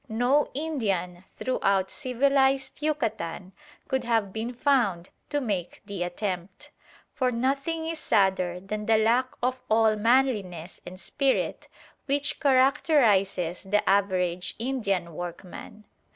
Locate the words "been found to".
4.33-5.39